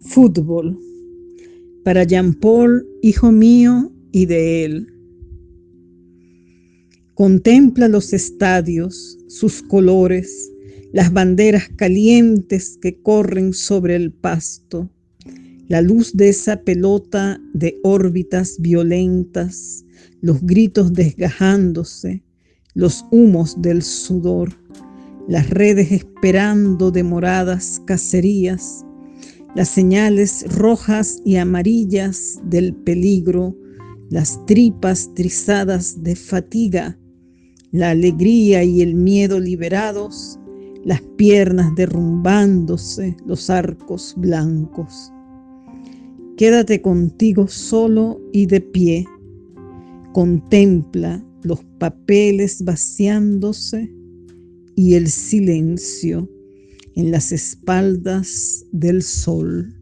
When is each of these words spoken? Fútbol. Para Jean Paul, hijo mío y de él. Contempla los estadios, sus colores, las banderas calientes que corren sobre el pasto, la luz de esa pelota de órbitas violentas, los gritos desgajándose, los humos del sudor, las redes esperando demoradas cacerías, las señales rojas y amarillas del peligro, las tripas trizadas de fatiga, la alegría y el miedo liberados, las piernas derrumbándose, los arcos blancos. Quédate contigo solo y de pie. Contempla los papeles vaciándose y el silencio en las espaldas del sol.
Fútbol. 0.00 0.78
Para 1.84 2.04
Jean 2.04 2.34
Paul, 2.34 2.86
hijo 3.02 3.32
mío 3.32 3.92
y 4.12 4.26
de 4.26 4.64
él. 4.64 4.88
Contempla 7.14 7.88
los 7.88 8.12
estadios, 8.12 9.18
sus 9.26 9.62
colores, 9.62 10.52
las 10.92 11.12
banderas 11.12 11.68
calientes 11.76 12.78
que 12.80 13.00
corren 13.02 13.52
sobre 13.52 13.96
el 13.96 14.12
pasto, 14.12 14.90
la 15.66 15.82
luz 15.82 16.16
de 16.16 16.28
esa 16.28 16.62
pelota 16.62 17.40
de 17.52 17.78
órbitas 17.82 18.56
violentas, 18.60 19.84
los 20.20 20.40
gritos 20.42 20.92
desgajándose, 20.92 22.22
los 22.74 23.04
humos 23.10 23.60
del 23.60 23.82
sudor, 23.82 24.50
las 25.28 25.50
redes 25.50 25.90
esperando 25.90 26.90
demoradas 26.90 27.82
cacerías, 27.84 28.84
las 29.58 29.70
señales 29.70 30.44
rojas 30.56 31.20
y 31.24 31.34
amarillas 31.34 32.40
del 32.44 32.76
peligro, 32.76 33.56
las 34.08 34.38
tripas 34.46 35.12
trizadas 35.14 36.00
de 36.00 36.14
fatiga, 36.14 36.96
la 37.72 37.90
alegría 37.90 38.62
y 38.62 38.82
el 38.82 38.94
miedo 38.94 39.40
liberados, 39.40 40.38
las 40.84 41.00
piernas 41.16 41.74
derrumbándose, 41.74 43.16
los 43.26 43.50
arcos 43.50 44.14
blancos. 44.16 45.12
Quédate 46.36 46.80
contigo 46.80 47.48
solo 47.48 48.20
y 48.32 48.46
de 48.46 48.60
pie. 48.60 49.06
Contempla 50.12 51.26
los 51.42 51.64
papeles 51.80 52.64
vaciándose 52.64 53.92
y 54.76 54.94
el 54.94 55.08
silencio 55.08 56.30
en 56.98 57.12
las 57.12 57.30
espaldas 57.30 58.64
del 58.72 59.04
sol. 59.04 59.72